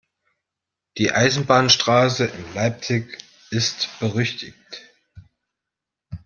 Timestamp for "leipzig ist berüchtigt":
2.55-4.57